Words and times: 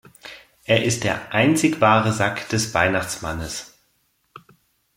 Er 0.65 0.83
ist 0.83 1.03
der 1.03 1.31
„einzig 1.31 1.79
wahre 1.79 2.11
Sack 2.11 2.49
des 2.49 2.73
Weihnachtsmannes“. 2.73 3.77